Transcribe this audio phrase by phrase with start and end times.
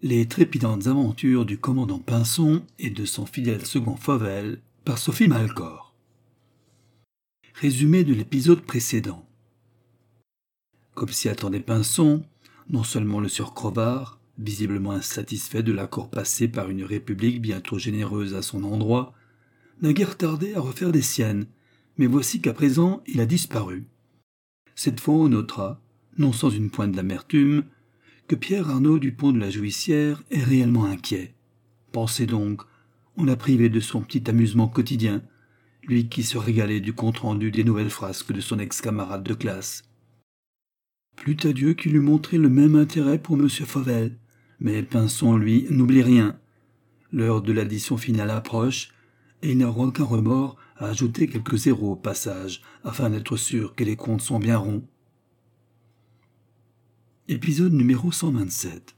[0.00, 5.92] Les trépidantes aventures du commandant Pinson et de son fidèle second Fauvel par Sophie Malcor.
[7.54, 9.26] Résumé de l'épisode précédent.
[10.94, 12.22] Comme s'y attendait Pinson,
[12.70, 18.36] non seulement le sieur Crevard, visiblement insatisfait de l'accord passé par une république bientôt généreuse
[18.36, 19.14] à son endroit,
[19.82, 21.46] n'a guère tardé à refaire des siennes,
[21.96, 23.84] mais voici qu'à présent il a disparu.
[24.76, 25.80] Cette fois on notera,
[26.18, 27.64] non sans une pointe d'amertume,
[28.28, 31.34] que Pierre Arnaud du pont de la Jouissière est réellement inquiet.
[31.92, 32.60] Pensez donc,
[33.16, 35.22] on l'a privé de son petit amusement quotidien,
[35.82, 39.82] lui qui se régalait du compte-rendu des nouvelles frasques de son ex-camarade de classe.
[41.16, 43.48] Plût à Dieu qu'il eût montré le même intérêt pour M.
[43.48, 44.18] Fauvel,
[44.60, 46.38] mais Pinson, lui, n'oublie rien.
[47.10, 48.90] L'heure de l'addition finale approche,
[49.42, 53.84] et il n'a aucun remords à ajouter quelques zéros au passage, afin d'être sûr que
[53.84, 54.86] les comptes sont bien ronds.
[57.30, 58.96] Épisode numéro 127.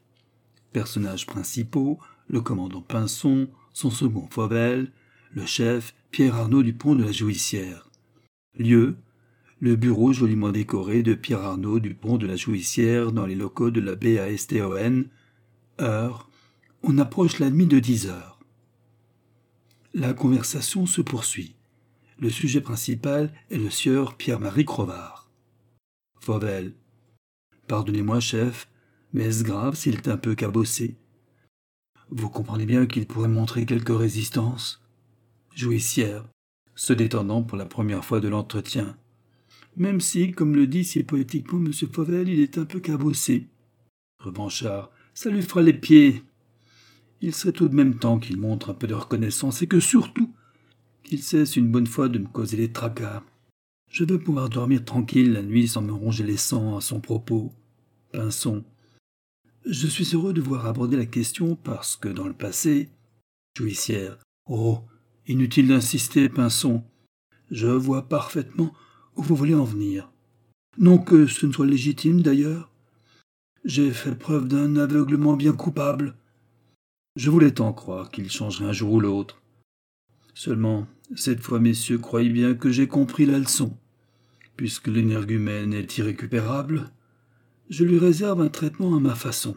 [0.72, 1.98] Personnages principaux,
[2.28, 4.92] le commandant Pinson, son second Fauvel,
[5.32, 7.90] le chef Pierre Arnaud du pont de la Jouissière.
[8.56, 8.94] Lieu
[9.58, 13.72] le bureau joliment décoré de Pierre Arnaud du pont de la Jouissière dans les locaux
[13.72, 15.06] de la BASTON.
[15.80, 16.30] Heure
[16.84, 18.38] on approche la nuit de dix heures.
[19.92, 21.56] La conversation se poursuit.
[22.20, 25.28] Le sujet principal est le sieur Pierre-Marie Crevard.
[26.20, 26.74] Fauvel
[27.70, 28.68] Pardonnez-moi, chef,
[29.12, 30.96] mais est-ce grave s'il est un peu cabossé?
[32.10, 34.82] Vous comprenez bien qu'il pourrait montrer quelque résistance?
[35.54, 36.24] Jouissière,
[36.74, 38.96] se détendant pour la première fois de l'entretien.
[39.76, 41.72] Même si, comme le dit si poétiquement M.
[41.72, 43.46] Fauvel, il est un peu cabossé.
[44.18, 46.24] Revanchard, ça lui fera les pieds.
[47.20, 50.34] Il serait tout de même temps qu'il montre un peu de reconnaissance et que surtout
[51.04, 53.22] qu'il cesse une bonne fois de me causer les tracas.
[53.88, 57.52] Je veux pouvoir dormir tranquille la nuit sans me ronger les sangs à son propos.
[58.12, 58.64] Pinson.
[59.64, 62.88] Je suis heureux de voir aborder la question parce que dans le passé.
[63.56, 64.18] Jouissière.
[64.46, 64.80] Oh.
[65.26, 66.82] Inutile d'insister, Pinson.
[67.50, 68.72] Je vois parfaitement
[69.16, 70.10] où vous voulez en venir.
[70.78, 72.70] Non que ce ne soit légitime d'ailleurs.
[73.64, 76.16] J'ai fait preuve d'un aveuglement bien coupable.
[77.16, 79.42] Je voulais tant croire qu'il changerait un jour ou l'autre.
[80.34, 83.76] Seulement, cette fois, messieurs, croyez bien que j'ai compris la leçon.
[84.56, 86.90] Puisque l'énergumène est irrécupérable,
[87.70, 89.56] je lui réserve un traitement à ma façon.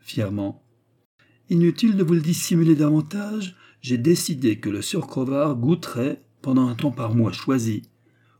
[0.00, 0.64] Fièrement.
[1.50, 6.74] Inutile de vous le dissimuler davantage, j'ai décidé que le sieur Crevard goûterait, pendant un
[6.74, 7.82] temps par mois choisi,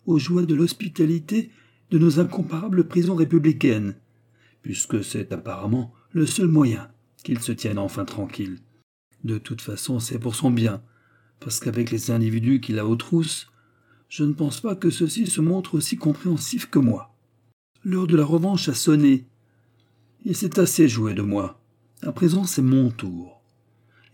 [0.07, 1.51] aux joies de l'hospitalité
[1.91, 3.95] de nos incomparables prisons républicaines,
[4.63, 6.89] puisque c'est apparemment le seul moyen
[7.23, 8.59] qu'il se tienne enfin tranquille.
[9.23, 10.83] De toute façon, c'est pour son bien,
[11.41, 13.49] parce qu'avec les individus qu'il a aux trousses,
[14.09, 17.16] je ne pense pas que ceux-ci se montrent aussi compréhensifs que moi.
[17.89, 19.27] L'heure de la revanche a sonné.
[20.25, 21.61] Il s'est assez joué de moi.
[22.03, 23.41] À présent, c'est mon tour.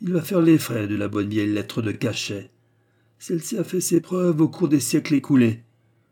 [0.02, 2.50] Il va faire les frais de la bonne vieille lettre de cachet.
[3.18, 5.64] Celle-ci a fait ses preuves au cours des siècles écoulés.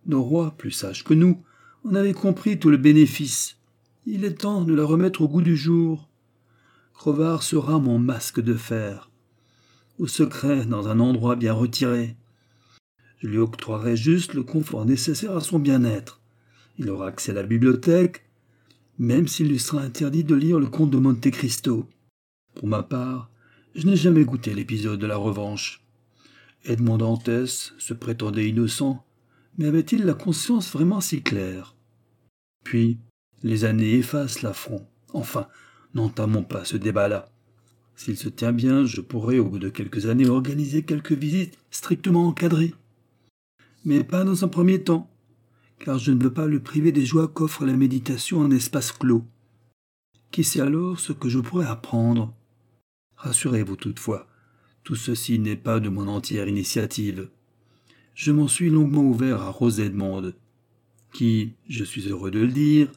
[0.07, 1.45] Nos rois, plus sages que nous,
[1.85, 3.59] en avaient compris tout le bénéfice.
[4.07, 6.09] Il est temps de la remettre au goût du jour.
[6.95, 9.11] Crevard sera mon masque de fer.
[9.99, 12.17] Au secret, dans un endroit bien retiré.
[13.19, 16.20] Je lui octroierai juste le confort nécessaire à son bien-être.
[16.81, 18.25] Il aura accès à la bibliothèque,
[18.99, 21.87] même s'il lui sera interdit de lire le conte de Monte Cristo.
[22.55, 23.31] Pour ma part,
[23.75, 25.85] je n'ai jamais goûté l'épisode de la revanche.
[26.65, 29.05] Edmond Dantès se prétendait innocent,
[29.59, 31.77] mais avait-il la conscience vraiment si claire?
[32.65, 32.97] Puis,
[33.43, 34.87] les années effacent l'affront.
[35.13, 35.49] Enfin,
[35.93, 37.31] n'entamons pas ce débat-là.
[37.95, 42.27] S'il se tient bien, je pourrais, au bout de quelques années, organiser quelques visites strictement
[42.27, 42.73] encadrées.
[43.85, 45.11] Mais pas dans un premier temps
[45.81, 49.25] car je ne veux pas le priver des joies qu'offre la méditation en espace clos.
[50.31, 52.33] Qui sait alors ce que je pourrais apprendre?
[53.17, 54.29] Rassurez-vous toutefois,
[54.85, 57.29] tout ceci n'est pas de mon entière initiative.
[58.15, 60.33] Je m'en suis longuement ouvert à Rose Edmond,
[61.13, 62.89] qui, je suis heureux de le dire,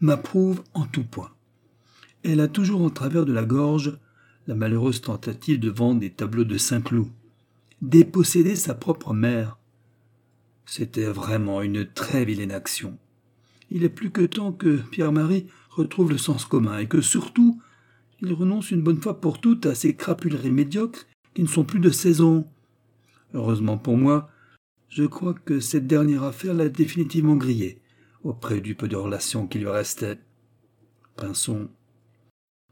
[0.00, 1.30] m'approuve en tout point.
[2.22, 3.98] Elle a toujours en travers de la gorge
[4.46, 7.08] la malheureuse tentative de vendre des tableaux de Saint-Cloud,
[7.82, 9.59] déposséder sa propre mère,
[10.70, 12.96] c'était vraiment une très vilaine action.
[13.72, 17.60] Il est plus que temps que Pierre-Marie retrouve le sens commun et que surtout
[18.20, 21.80] il renonce une bonne fois pour toutes à ces crapuleries médiocres qui ne sont plus
[21.80, 22.46] de saison.
[23.34, 24.30] Heureusement pour moi,
[24.88, 27.80] je crois que cette dernière affaire l'a définitivement grillé,
[28.22, 30.20] auprès du peu de relations qui lui restait.
[31.16, 31.68] Pinson.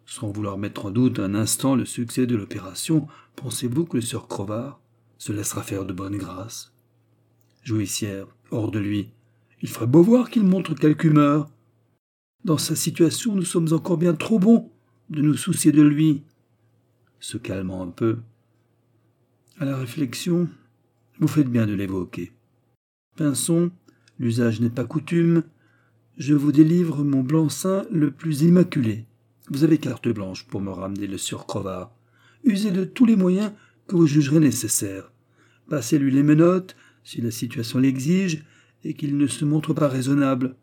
[0.07, 4.29] Sans vouloir mettre en doute un instant le succès de l'opération, pensez-vous que le sieur
[4.29, 4.81] Crevard
[5.19, 6.73] se laissera faire de bonne grâce
[7.69, 9.11] Jouissière, hors de lui.
[9.61, 11.51] Il ferait beau voir qu'il montre quelque humeur.
[12.43, 14.71] Dans sa situation, nous sommes encore bien trop bons
[15.11, 16.23] de nous soucier de lui,
[17.21, 18.21] se calmant un peu.
[19.59, 20.49] À la réflexion,
[21.21, 22.33] vous faites bien de l'évoquer.
[23.19, 23.71] Pinson,
[24.19, 25.43] l'usage n'est pas coutume,
[26.17, 29.05] je vous délivre mon blanc-seing le plus immaculé.
[29.51, 31.95] Vous avez carte blanche pour me ramener le sieur Crevard.
[32.45, 33.53] Usez de tous les moyens
[33.89, 35.13] que vous jugerez nécessaires.
[35.69, 36.75] Passez-lui les menottes,
[37.09, 38.45] si la situation l'exige,
[38.85, 40.57] et qu'il ne se montre pas raisonnable.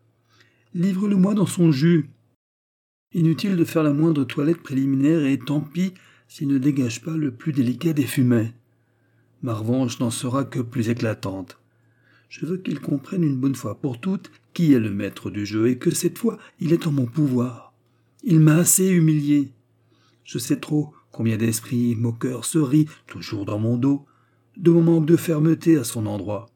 [0.75, 2.11] Livre-le-moi dans son jus.
[3.13, 5.95] Inutile de faire la moindre toilette préliminaire, et tant pis
[6.27, 8.53] s'il ne dégage pas le plus délicat des fumets.
[9.41, 11.57] Ma revanche n'en sera que plus éclatante.
[12.29, 15.67] Je veux qu'il comprenne une bonne fois pour toutes qui est le maître du jeu
[15.69, 17.73] et que cette fois il est en mon pouvoir.
[18.23, 19.51] Il m'a assez humilié.
[20.23, 24.05] Je sais trop combien d'esprits moqueurs se rient toujours dans mon dos
[24.57, 26.49] de mon manque de fermeté à son endroit.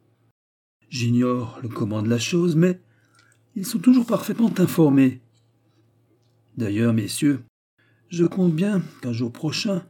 [0.89, 2.79] J'ignore le comment de la chose, mais
[3.55, 5.21] ils sont toujours parfaitement informés.
[6.57, 7.43] D'ailleurs, messieurs,
[8.09, 9.85] je compte bien qu'un jour prochain,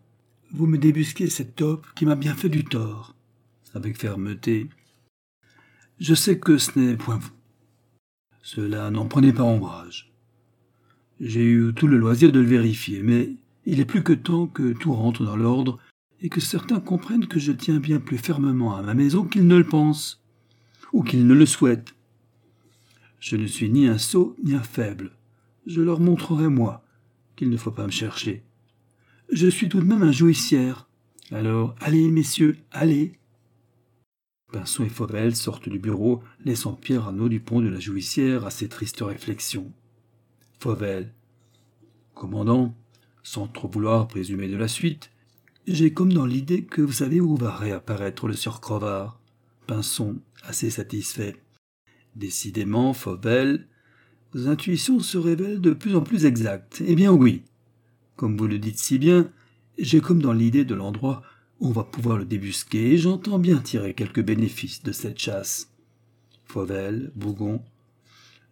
[0.52, 3.16] vous me débusquez cette taupe qui m'a bien fait du tort.
[3.74, 4.68] Avec fermeté.
[6.00, 7.32] Je sais que ce n'est point vous.
[8.42, 10.12] Cela n'en prenait pas ombrage.
[11.20, 13.36] J'ai eu tout le loisir de le vérifier, mais
[13.66, 15.78] il est plus que temps que tout rentre dans l'ordre
[16.22, 19.58] et que certains comprennent que je tiens bien plus fermement à ma maison qu'ils ne
[19.58, 20.22] le pensent,
[20.94, 21.96] ou qu'ils ne le souhaitent.
[23.20, 25.12] Je ne suis ni un sot ni un faible.
[25.66, 26.84] Je leur montrerai, moi,
[27.36, 28.44] qu'il ne faut pas me chercher.
[29.32, 30.90] Je suis tout de même un jouissière.
[31.32, 33.20] Alors, allez, messieurs, allez.
[34.52, 38.50] Pinson et Fauvel sortent du bureau, laissant Pierre Arnaud du pont de la jouissière à
[38.50, 39.72] ses tristes réflexions.
[40.60, 41.14] Fauvel.
[42.16, 42.76] Commandant,
[43.22, 45.12] sans trop vouloir présumer de la suite,
[45.72, 49.20] j'ai comme dans l'idée que vous savez où va réapparaître le sieur Crevard.
[49.68, 51.36] Pinson, assez satisfait.
[52.16, 53.68] Décidément, Fauvel,
[54.34, 56.82] vos intuitions se révèlent de plus en plus exactes.
[56.86, 57.44] Eh bien oui.
[58.16, 59.32] Comme vous le dites si bien,
[59.78, 61.22] j'ai comme dans l'idée de l'endroit
[61.60, 65.72] où on va pouvoir le débusquer, et j'entends bien tirer quelques bénéfices de cette chasse.
[66.46, 67.62] Fauvel, Bougon,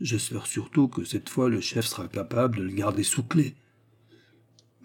[0.02, 3.56] j'espère surtout que cette fois le chef sera capable de le garder sous clé.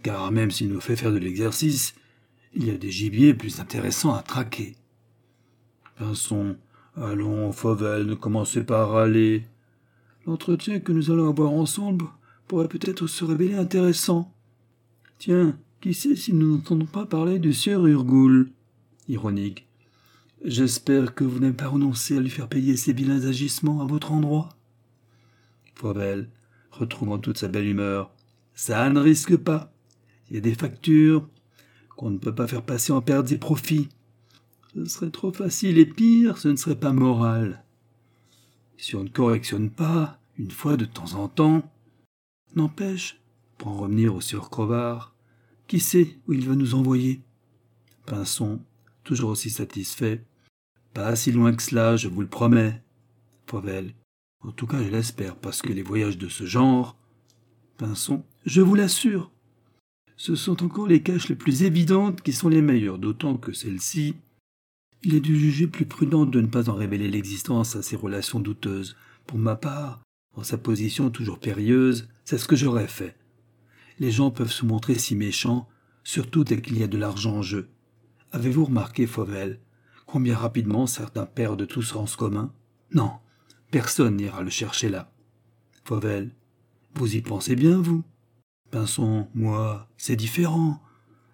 [0.02, 1.94] Car même s'il nous fait faire de l'exercice,
[2.54, 4.76] il y a des gibiers plus intéressants à traquer.
[5.96, 6.56] Pinson,
[6.96, 9.44] allons, Fauvel, ne commencez pas à râler.
[10.26, 12.06] L'entretien que nous allons avoir ensemble
[12.48, 14.32] pourrait peut-être se révéler intéressant.
[15.18, 18.50] Tiens, qui sait si nous n'entendons pas parler du sieur Urgoul
[19.08, 19.66] Ironique.
[20.44, 24.12] J'espère que vous n'avez pas renoncé à lui faire payer ses vilains agissements à votre
[24.12, 24.50] endroit.
[25.74, 26.28] Fauvel,
[26.70, 28.10] retrouvant toute sa belle humeur.
[28.54, 29.72] Ça ne risque pas.
[30.28, 31.28] Il y a des factures,
[31.96, 33.88] qu'on ne peut pas faire passer en pertes et profits.
[34.74, 37.64] Ce serait trop facile et pire, ce ne serait pas moral.
[38.78, 41.70] Si on ne correctionne pas, une fois de temps en temps,
[42.56, 43.20] n'empêche,
[43.58, 45.14] pour en revenir au sieur Crevard,
[45.68, 47.22] qui sait où il va nous envoyer?
[48.06, 48.60] Pinson,
[49.04, 50.24] toujours aussi satisfait.
[50.94, 52.82] Pas si loin que cela, je vous le promets.
[53.46, 53.94] Fauvel.
[54.40, 56.96] En tout cas, je l'espère, parce que les voyages de ce genre.
[57.76, 58.24] Pinson.
[58.44, 59.30] Je vous l'assure,
[60.16, 64.14] ce sont encore les caches les plus évidentes qui sont les meilleures, d'autant que celles-ci,
[65.04, 68.38] il est dû juger plus prudent de ne pas en révéler l'existence à ces relations
[68.38, 68.96] douteuses.
[69.26, 70.00] Pour ma part,
[70.34, 73.16] en sa position toujours périlleuse, c'est ce que j'aurais fait.
[73.98, 75.68] Les gens peuvent se montrer si méchants,
[76.04, 77.68] surtout dès qu'il y a de l'argent en jeu.
[78.30, 79.58] Avez-vous remarqué, Fauvel,
[80.06, 82.52] combien rapidement certains perdent tout sens commun?
[82.94, 83.10] Non,
[83.72, 85.12] personne n'ira le chercher là.
[85.84, 86.30] Fauvel,
[86.94, 88.04] vous y pensez bien, vous?
[88.72, 90.82] Pinson, moi, c'est différent.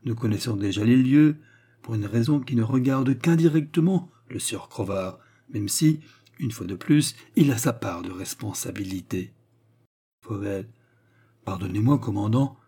[0.05, 1.37] Nous connaissons déjà les lieux,
[1.83, 6.01] pour une raison qui ne regarde qu'indirectement le sieur Crevard, même si,
[6.41, 9.33] une fois de plus, il a sa part de responsabilité.
[10.25, 10.69] Fauvel.
[11.45, 12.59] Pardonnez-moi, commandant,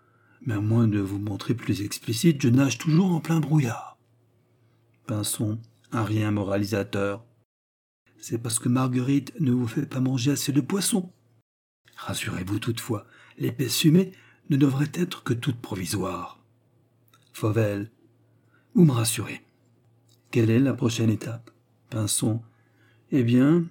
[0.46, 3.98] mais à moins de vous montrer plus explicite, je nage toujours en plein brouillard.
[5.06, 5.58] Pinson,
[5.90, 7.24] un rien moralisateur.
[8.18, 11.10] C'est parce que Marguerite ne vous fait pas manger assez de poisson.
[11.96, 13.04] Rassurez-vous toutefois,
[13.36, 14.12] l'épaisse fumée
[14.50, 16.38] ne devrait être que toute provisoire.
[17.32, 17.90] Fauvel,
[18.74, 19.40] vous me rassurez.
[20.30, 21.50] Quelle est la prochaine étape?
[21.88, 22.40] Pinson.
[23.12, 23.64] Eh bien,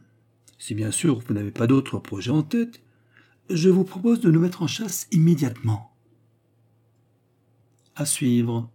[0.57, 2.81] si bien sûr vous n'avez pas d'autre projet en tête,
[3.49, 5.95] je vous propose de nous mettre en chasse immédiatement.
[7.95, 8.69] À suivre.